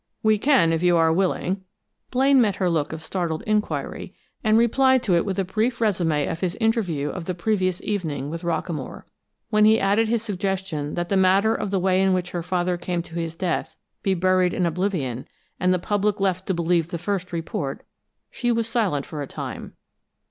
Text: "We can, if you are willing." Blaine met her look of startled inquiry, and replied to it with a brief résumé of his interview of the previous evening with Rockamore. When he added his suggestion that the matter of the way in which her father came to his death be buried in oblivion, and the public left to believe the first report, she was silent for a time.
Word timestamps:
"We 0.23 0.39
can, 0.39 0.73
if 0.73 0.81
you 0.81 0.97
are 0.97 1.13
willing." 1.13 1.61
Blaine 2.09 2.41
met 2.41 2.55
her 2.55 2.71
look 2.71 2.91
of 2.91 3.03
startled 3.03 3.43
inquiry, 3.45 4.15
and 4.43 4.57
replied 4.57 5.03
to 5.03 5.15
it 5.15 5.25
with 5.25 5.37
a 5.37 5.45
brief 5.45 5.77
résumé 5.77 6.27
of 6.27 6.39
his 6.39 6.55
interview 6.59 7.09
of 7.09 7.25
the 7.25 7.35
previous 7.35 7.79
evening 7.83 8.31
with 8.31 8.41
Rockamore. 8.41 9.03
When 9.51 9.63
he 9.63 9.79
added 9.79 10.07
his 10.07 10.23
suggestion 10.23 10.95
that 10.95 11.09
the 11.09 11.17
matter 11.17 11.53
of 11.53 11.69
the 11.69 11.77
way 11.79 12.01
in 12.01 12.13
which 12.13 12.31
her 12.31 12.41
father 12.41 12.77
came 12.77 13.03
to 13.03 13.13
his 13.13 13.35
death 13.35 13.75
be 14.01 14.15
buried 14.15 14.55
in 14.55 14.65
oblivion, 14.65 15.27
and 15.59 15.71
the 15.71 15.77
public 15.77 16.19
left 16.19 16.47
to 16.47 16.53
believe 16.55 16.87
the 16.89 16.97
first 16.97 17.31
report, 17.31 17.83
she 18.31 18.51
was 18.51 18.67
silent 18.67 19.05
for 19.05 19.21
a 19.21 19.27
time. 19.27 19.73